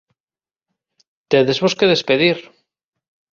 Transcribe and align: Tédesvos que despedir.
Tédesvos 1.31 1.75
que 1.77 1.91
despedir. 1.93 2.37